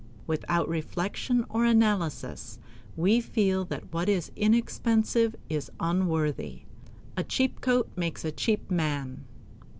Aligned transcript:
Without 0.25 0.67
reflection 0.67 1.45
or 1.47 1.63
analysis, 1.63 2.57
we 2.97 3.21
feel 3.21 3.63
that 3.65 3.93
what 3.93 4.09
is 4.09 4.31
inexpensive 4.35 5.35
is 5.47 5.69
unworthy. 5.79 6.63
"A 7.15 7.23
cheap 7.23 7.61
coat 7.61 7.87
makes 7.95 8.25
a 8.25 8.31
cheap 8.31 8.71
man." 8.71 9.25